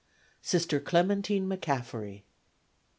[0.41, 2.23] Sister Clementine McCaffery.